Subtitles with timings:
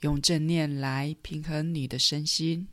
[0.00, 2.66] 用正念来平衡你的身心。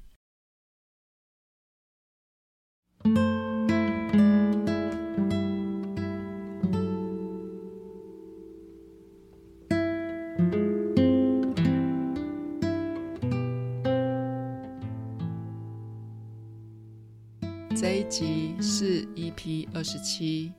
[17.76, 20.54] 这一集是 EP 二十七，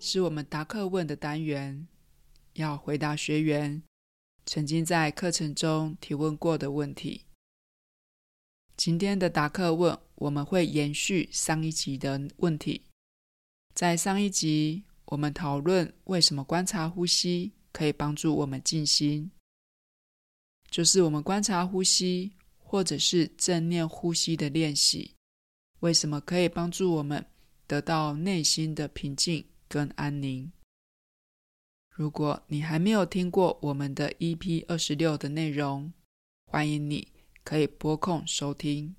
[0.00, 1.86] 是我们答课问的单元，
[2.54, 3.82] 要回答学员。
[4.44, 7.24] 曾经在课程中提问过的问题。
[8.76, 12.82] 今天的答客问，我们会延续上一集的问题。
[13.74, 19.30] 在上一集，我们讨论为什么观察呼吸可以帮助我们静心，
[20.70, 25.12] 就是我们观察呼吸或者是正念呼吸的练习，
[25.80, 27.24] 为什么可以帮助我们
[27.66, 30.50] 得到内心的平静跟安宁。
[31.94, 35.92] 如果你还没有听过我们的 EP 二十六的内容，
[36.46, 37.08] 欢迎你
[37.44, 38.96] 可以拨空收听。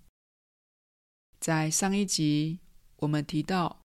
[1.40, 2.60] 在上一集，
[2.98, 3.82] 我们提到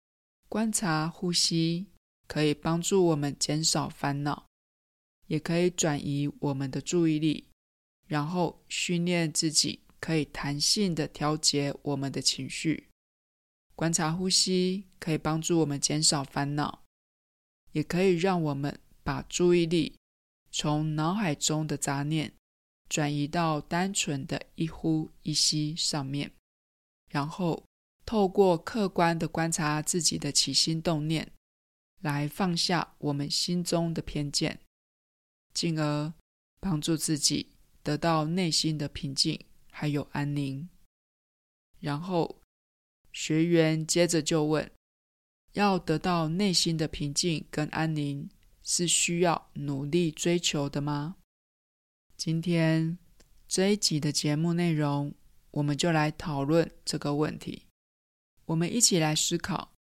[0.48, 1.88] 观察呼吸
[2.28, 4.46] 可以帮助我们减少烦恼，
[5.26, 7.48] 也可以转移我们的注意力，
[8.06, 12.88] 然后训练自己可以弹性的调节我们的情绪。
[13.74, 16.84] 观察呼吸可以帮助我们减少烦恼，
[17.72, 18.78] 也可以让我们。
[19.02, 19.94] 把注意力
[20.50, 22.32] 从脑海中的杂念
[22.88, 26.30] 转移到单纯的一呼一吸上面，
[27.10, 27.64] 然后
[28.04, 31.30] 透过客观的观察自己的起心动念，
[32.00, 34.60] 来放下我们心中的偏见，
[35.54, 36.12] 进而
[36.60, 37.48] 帮助自己
[37.82, 39.38] 得到内心的平静
[39.70, 40.68] 还有安宁。
[41.80, 42.38] 然后
[43.12, 44.70] 学员接着就问：
[45.52, 48.28] 要得到内心的平静跟安宁，
[48.62, 51.16] 是需要努力追求的吗？
[52.16, 52.96] 今天
[53.48, 55.12] 这一集的节目内容，
[55.50, 57.62] 我们就来讨论这个问题。
[58.46, 59.72] 我们一起来思考：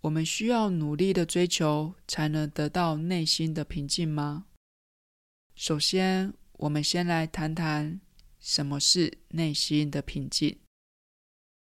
[0.00, 4.46] 我们需要努力的追求，才能得到内心的平静吗？
[5.54, 8.00] 首先，我们先来谈谈
[8.40, 10.58] 什么是内心的平静。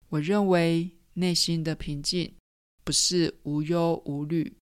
[0.08, 2.32] 我认为，内心的平静
[2.84, 4.56] 不是无忧无虑。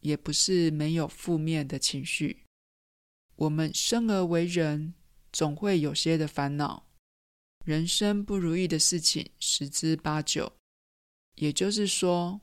[0.00, 2.44] 也不是没有负面的情绪。
[3.36, 4.94] 我们生而为人，
[5.32, 6.88] 总会有些的烦恼，
[7.64, 10.52] 人生不如意的事情十之八九。
[11.36, 12.40] 也就是说，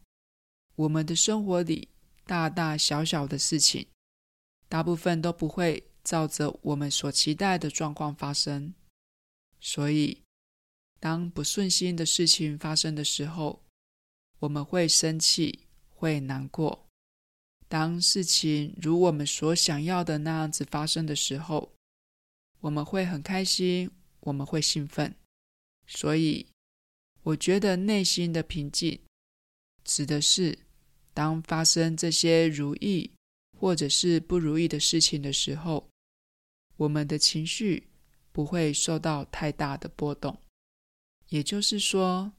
[0.76, 1.90] 我们的生活里
[2.26, 3.88] 大大小小的事情，
[4.70, 8.74] 大部分都不会照着我们所期待的状况发生。
[9.60, 10.22] 所以，
[11.02, 13.62] 当不顺心的事情发生的时候，
[14.40, 16.88] 我们会生气，会难过。
[17.76, 21.74] 当事情如我们所想要的那样子发生的时候，
[22.62, 23.92] 我们会很开心，
[24.22, 25.14] 我们会兴奋。
[25.86, 26.48] 所以，
[27.24, 28.98] 我觉得内心的平静，
[29.84, 30.58] 指的是
[31.14, 33.12] 当发生这些如意
[33.60, 35.90] 或者是不如意的事情的时候，
[36.78, 37.90] 我们的情绪
[38.32, 40.40] 不会受到太大的波动。
[41.28, 42.32] 也就是说，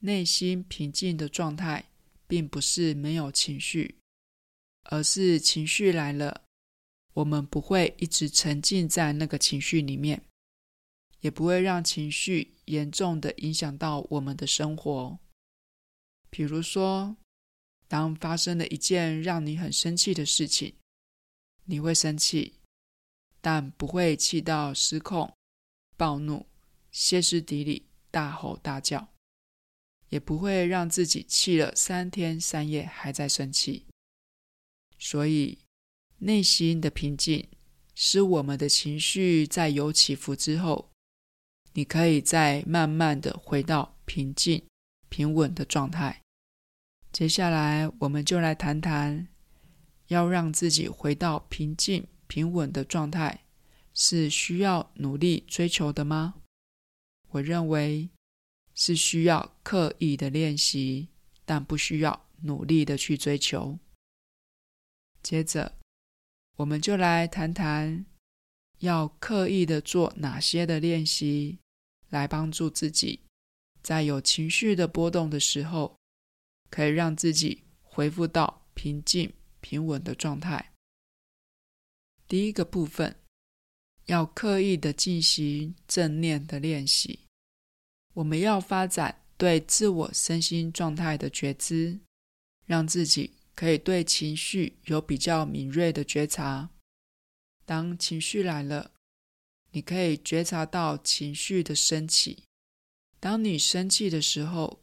[0.00, 1.88] 内心平静的状态，
[2.26, 3.96] 并不是没有情绪。
[4.84, 6.42] 而是情绪来了，
[7.14, 10.22] 我们不会一直沉浸在那个情绪里面，
[11.20, 15.18] 也不会让情绪严重的影响到我们的生活。
[16.30, 17.16] 比如说，
[17.88, 20.74] 当发生了一件让你很生气的事情，
[21.64, 22.54] 你会生气，
[23.40, 25.32] 但不会气到失控、
[25.96, 26.46] 暴怒、
[26.90, 29.06] 歇斯底里、大吼大叫，
[30.08, 33.86] 也不会让自己气了三天三夜还在生气。
[35.04, 35.58] 所以，
[36.18, 37.48] 内心的平静
[37.92, 40.92] 是我们的情绪在有起伏之后，
[41.72, 44.62] 你可以再慢慢的回到平静、
[45.08, 46.22] 平稳的状态。
[47.10, 49.26] 接下来，我们就来谈谈，
[50.06, 53.42] 要让自己回到平静、平稳的状态，
[53.92, 56.34] 是需要努力追求的吗？
[57.30, 58.08] 我认为
[58.76, 61.08] 是需要刻意的练习，
[61.44, 63.76] 但不需要努力的去追求。
[65.22, 65.78] 接着，
[66.56, 68.04] 我们就来谈谈
[68.78, 71.58] 要刻意的做哪些的练习，
[72.08, 73.20] 来帮助自己，
[73.82, 75.96] 在有情绪的波动的时候，
[76.70, 80.72] 可以让自己恢复到平静、平稳的状态。
[82.26, 83.14] 第一个部分，
[84.06, 87.20] 要刻意的进行正念的练习。
[88.14, 92.00] 我们要发展对自我身心状态的觉知，
[92.66, 96.70] 让自己可以对情绪有比较敏锐的觉察。
[97.64, 98.92] 当情绪来了，
[99.70, 102.42] 你可以觉察到情绪的升起。
[103.20, 104.82] 当你生气的时候，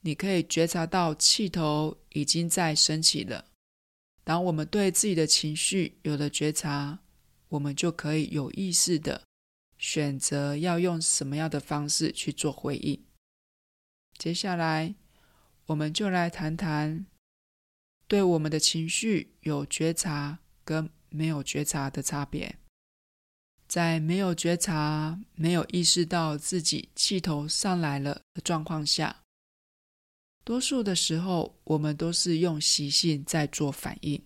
[0.00, 3.46] 你可以觉察到气头已经在升起了。
[4.24, 6.98] 当我们对自己的情绪有了觉察，
[7.48, 9.22] 我们就可以有意识地
[9.78, 13.00] 选择要用什么样的方式去做回应。
[14.18, 14.94] 接下来，
[15.66, 17.06] 我们就来谈谈
[18.12, 22.58] 对我们的情绪有觉察跟没有觉察的差别。
[23.66, 29.22] 在没有觉察、没有意识到自己气头上来了的状况下，
[30.44, 34.22] 多数的时候，我们都是用习性在做反应，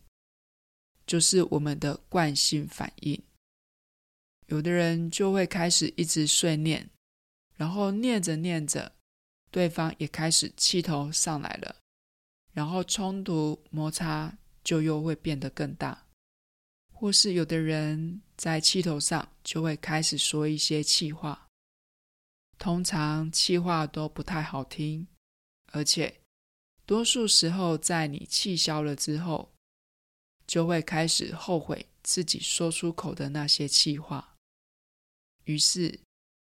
[1.07, 3.23] 就是我们的惯性反应。
[4.47, 6.91] 有的人就会开始一直碎念，
[7.55, 8.97] 然后念着念着，
[9.53, 11.77] 对方也开始气头上来了，
[12.57, 16.07] 然后冲突摩擦就又会变得更大。
[16.91, 21.47] 或是有的人在气头上就会开始说一些气话，
[22.57, 25.07] 通常气话都不太好听。
[25.73, 26.23] 而且，
[26.87, 29.53] 多数时候，在你气消了之后，
[30.47, 34.35] 就会开始后悔自己说出口的那些气话。
[35.45, 36.01] 于是，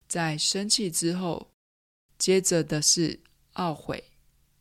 [0.08, 1.52] 在生气之后，
[2.18, 3.20] 接着的是
[3.54, 4.02] 懊悔、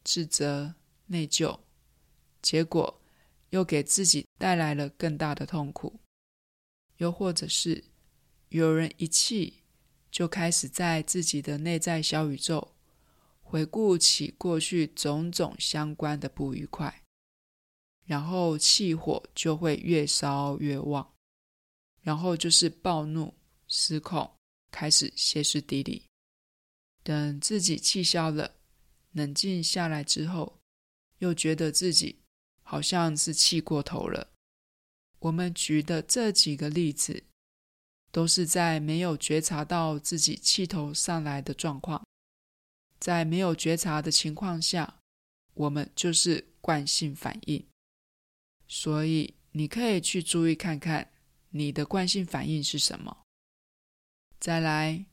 [0.03, 0.75] 自责、
[1.11, 1.59] 内疚，
[2.41, 3.01] 结果
[3.49, 5.99] 又给自己带来了更大的痛苦。
[6.97, 7.83] 又或者是
[8.49, 9.61] 有人一气
[10.09, 12.75] 就开始在自己的内在小宇宙。
[13.41, 17.03] 回顾起过去种种相关的不愉快，
[18.05, 21.13] 然后气火就会越烧越旺，
[21.99, 23.33] 然后就是暴怒、
[23.67, 24.37] 失控，
[24.71, 26.05] 开始歇斯底里。
[27.03, 28.55] 等自己气消了，
[29.11, 30.60] 冷静下来之后，
[31.21, 32.19] 又觉得自己
[32.61, 34.27] 好像是气过头了。
[35.19, 37.23] 我们举的这几个例子，
[38.11, 42.03] 都是在没有觉察到自己气头上来的状况。
[42.99, 44.99] 在没有觉察的情况下，
[45.53, 47.65] 我们就是惯性反应。
[48.67, 51.11] 所以你可以去注意看看
[51.49, 53.25] 你的惯性反应是什么。
[54.39, 55.05] 再来，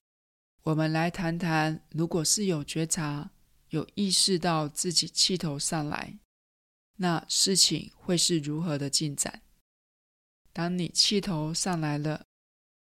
[0.62, 3.31] 我们来谈谈，如果是有觉察、
[3.70, 6.18] 有意识到自己气头上来，
[6.96, 9.42] 那事情会是如何的进展？
[10.52, 12.26] 当你气头上来了，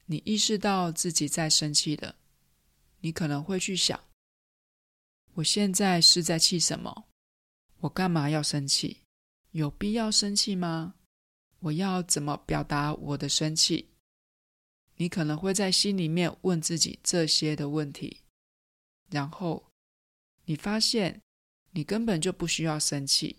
[0.06, 2.16] 你意识到自己在生气了，
[3.00, 3.98] 你可能会去想。
[5.34, 7.06] 我现在是在气什么？
[7.80, 9.02] 我干嘛要生气？
[9.52, 10.94] 有必要生气吗？
[11.60, 13.90] 我要怎么表达我的生气？
[14.96, 18.20] 你可能会在心里面问自己这些的问题，
[19.10, 19.69] 然后
[20.50, 21.22] 你发现
[21.70, 23.36] 你根本就不需要生气，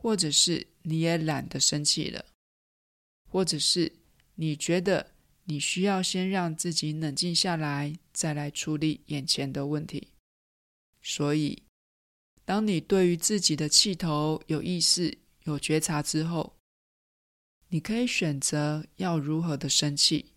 [0.00, 2.24] 或者是你也懒得生气了，
[3.28, 3.92] 或者是
[4.36, 5.12] 你觉得
[5.44, 10.08] 你需要先让自己冷静下来，再来处理眼前的问题。
[11.02, 11.64] 所以，
[12.46, 16.56] 当你对于自己的气头有意识、有觉察之后，
[17.68, 20.32] 你可以选择要如何的生气。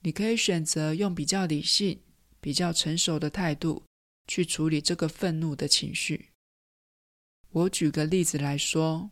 [0.00, 2.02] 你可以选择用比较理性、
[2.42, 3.82] 比较成熟的态度
[4.26, 6.30] 去处理这个愤怒的情绪。
[7.50, 9.10] 我举个例子来说，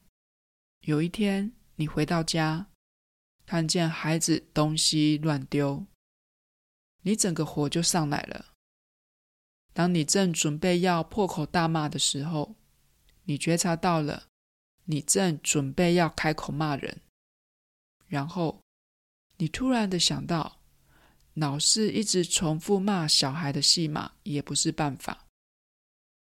[0.80, 2.70] 有一天你回到家，
[3.46, 5.86] 看见孩子东西乱丢，
[7.02, 8.52] 你整个火就上来了。
[9.72, 12.54] 当你正准备要破口大骂的时候，
[13.24, 14.28] 你觉察到了，
[14.84, 17.00] 你正准备要开口骂人，
[18.06, 18.60] 然后
[19.38, 20.60] 你突然的想到，
[21.34, 25.26] 老是一直重复骂小孩的戏码也不是办法。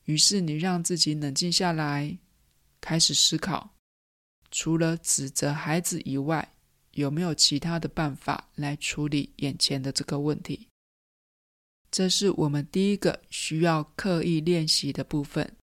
[0.05, 2.19] 于是你让自己冷静下来，
[2.81, 3.75] 开始思考，
[4.51, 6.55] 除了指责孩子以外，
[6.93, 10.69] 有没有其他的办法来处理眼前的这个问题？
[11.91, 15.57] 这是我们第一个需要刻意练习的部分，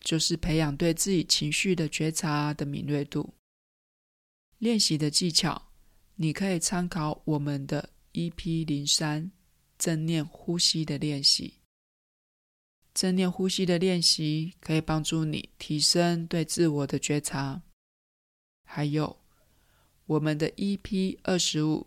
[0.00, 3.32] 就是培养对自己情绪的觉察的敏锐度。
[4.58, 5.70] 练习的技巧，
[6.16, 9.30] 你可以参考我们的 EP 零三
[9.78, 11.60] 正念呼吸的练习。
[12.94, 17.62] 正念呼吸的练习可以帮助你提升对自我的觉察。
[18.64, 19.18] 还有
[20.06, 21.86] 我们的 EP 二十五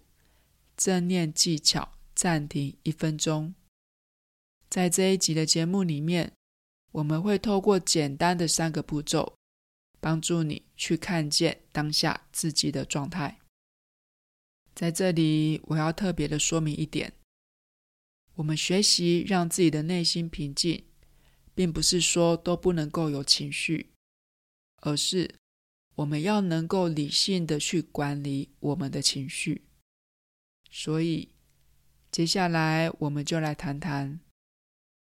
[0.77, 1.91] 正念技巧。
[2.15, 3.53] 暂停一分钟。
[4.69, 6.31] 在这一集的节目里面，
[6.93, 9.35] 我们会透过简单的三个步骤，
[9.99, 13.37] 帮助你去看见当下自己的状态。
[14.75, 17.13] 在这里，我要特别的说明一点：
[18.35, 20.83] 我们学习让自己的内心平静，
[21.55, 23.91] 并不是说都不能够有情绪，
[24.81, 25.35] 而是
[25.95, 29.63] 我们要能够理性的去管理我们的情绪。
[30.69, 31.29] 所以，
[32.11, 34.19] 接下来我们就来谈谈，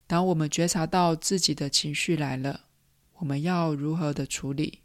[0.06, 2.68] 当我们觉察到自己的情绪来了，
[3.16, 4.84] 我们要如何的处理？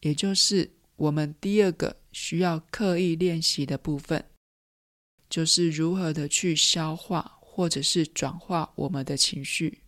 [0.00, 0.70] 也就是
[1.02, 4.24] 我们第二个需要刻意练习的部分，
[5.28, 9.80] 就是如何的去消化或者是转化我们的情绪。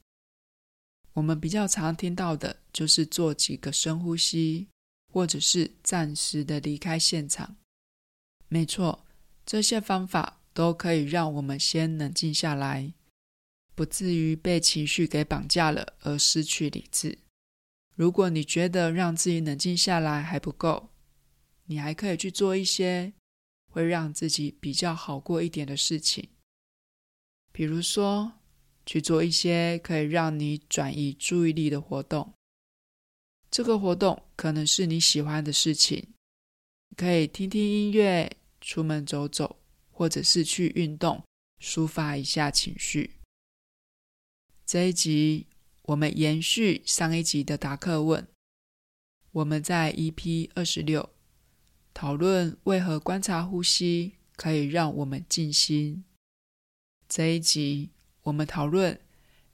[1.12, 4.66] 我们比较常听到的就是做几个深呼吸，
[5.12, 7.56] 或者是暂时的离开现场。
[8.49, 9.06] 没错。
[9.47, 12.94] 这些方法都可以让我们先冷静下来，
[13.75, 17.18] 不至于被情绪给绑架了而失去理智。
[17.94, 20.88] 如果你觉得让自己冷静下来还不够，
[21.66, 23.12] 你还可以去做一些
[23.71, 26.28] 会让自己比较好过一点的事情，
[27.52, 28.33] 比如说
[28.87, 32.33] 去做一些可以让你转移注意力的活动。
[33.50, 36.09] 这个活动可能是你喜欢的事情，
[36.97, 38.37] 可以听听音乐。
[38.66, 39.59] 出门走走，
[39.90, 41.23] 或者是去运动，
[41.61, 43.16] 抒发一下情绪。
[44.64, 45.47] 这一集
[45.83, 48.26] 我们延续上一集的答客问，
[49.33, 51.13] 我们在 EP 二十六
[51.94, 56.04] 讨论为何观察呼吸可以让我们静心。
[57.08, 57.88] 这一集
[58.24, 59.00] 我们讨论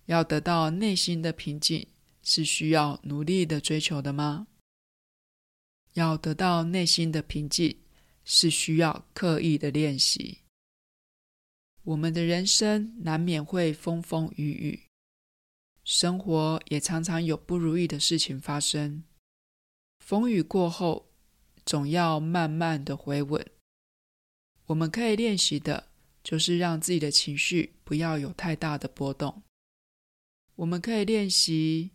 [0.06, 1.86] 要得到内心的平静
[2.24, 4.48] 是需要努力的追求的吗？
[5.92, 7.76] 要得到内心的平静。
[8.22, 10.42] 是需要刻意的练习。
[11.82, 14.86] 我们的人生难免会风风雨雨，
[15.82, 19.02] 生活也常常有不如意的事情发生。
[19.98, 21.09] 风雨过后，
[21.64, 23.46] 总要慢慢的回稳。
[24.66, 25.88] 我们可以练习的，
[26.22, 29.42] 就是让自己的情绪不要有太大的波动。
[30.56, 31.90] 我们可以练习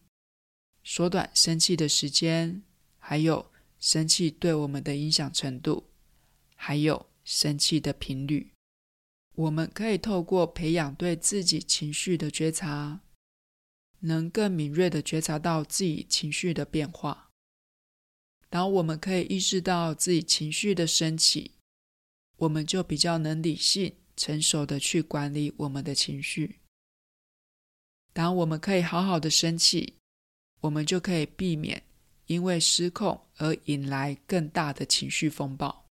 [0.84, 2.64] 缩短生气的时间，
[3.00, 5.88] 还有生气对我们的影响程度。
[6.56, 8.54] 还有生气的频率，
[9.36, 13.02] 我们可以透过培养对自己情绪的觉察，
[14.00, 17.25] 能更敏锐的觉察到自己情绪的变化。
[18.56, 21.52] 当我们可以意识到自己情绪的升起，
[22.38, 26.62] 我们就比较能理性、成熟的去管理我们的情绪。
[28.14, 29.96] 当我们可以好好的生气，
[30.62, 31.84] 我们就可以避免
[32.28, 35.88] 因为失控而引来更大的情绪风暴。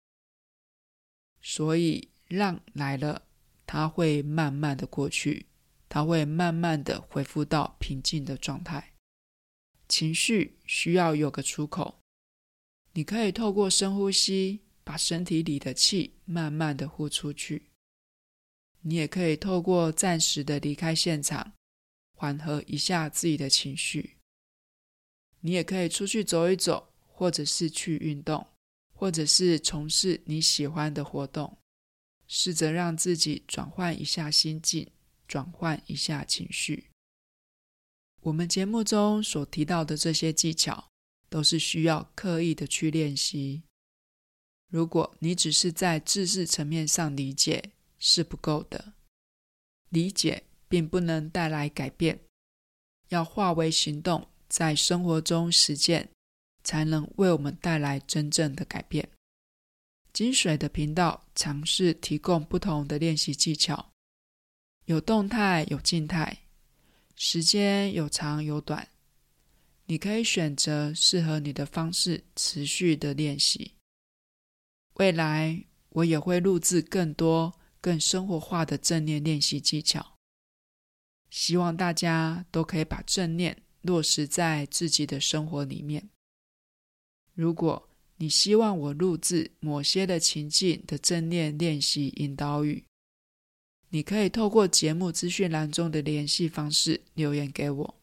[1.42, 3.26] 所以，浪来了，
[3.66, 5.44] 它会慢慢的过去，
[5.90, 8.94] 它会慢慢的恢复到平静的状态。
[9.86, 12.00] 情绪需要有个出口，
[12.94, 17.70] 你可以透过深呼吸，把身体里的气慢慢的呼出去。
[18.80, 21.52] 你也可以透过暂时的离开现场，
[22.16, 24.16] 缓和一下自己的情绪。
[25.40, 28.46] 你也可以出去走一走，或者是去运动。
[28.96, 31.58] 或者是从事你喜欢的活动，
[32.28, 34.88] 试着让自己转换一下心境，
[35.26, 36.90] 转换一下情绪。
[38.20, 40.92] 我们节目中所提到的这些技巧，
[41.34, 43.64] 都是需要刻意的去练习。
[44.70, 48.92] 如果你只是在知识层面上理解，是不够的。
[49.88, 52.20] 理解并不能带来改变，
[53.08, 56.08] 要化为行动，在生活中实践。
[56.62, 59.06] 才能为我们带来真正的改变。
[60.12, 63.90] 金水的频道尝试提供不同的练习技巧，
[64.86, 66.44] 有动态，有静态，
[67.16, 68.88] 时间有长有短。
[69.86, 73.72] 你可以选择适合你的方式，持续的练习。
[74.94, 80.16] 未来我也会录制更多更生活化的正念练习技巧，
[81.28, 86.08] 希望大家都可以把正念落实在自己的生活里面。
[87.34, 92.84] 如果你希望我录制某些的情境的正念练习引导语，
[93.90, 97.94] 你可以透过节目资讯栏中的联系方式留言给我。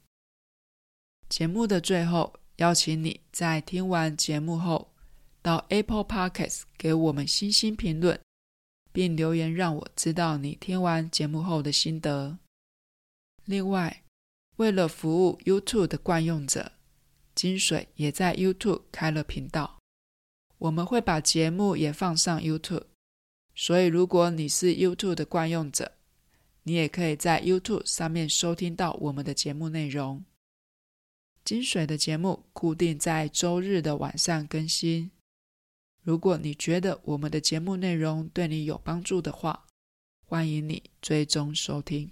[1.31, 4.91] 节目的最后，邀请你在听完节目后，
[5.41, 8.19] 到 Apple Podcast 给我们星星评论，
[8.91, 12.37] 并留言让我知道你听完节目后的心得。
[13.45, 14.03] 另外，
[14.57, 16.73] 为了服务 YouTube 的惯用者。
[17.33, 19.79] 金水也在 YouTube 开了频道，
[20.57, 22.83] 我们会把节目也放上 YouTube，
[23.55, 25.93] 所以如果你是 YouTube 的惯用者，
[26.63, 30.25] 你也可以在 YouTube 上面收听到我们的节目内容。
[31.43, 35.11] 金水的节目固定在周日的晚上更新。
[36.03, 39.67] 如果你觉得我们的节目内容对你有帮助的话，
[40.25, 42.11] 欢迎你追踪收听。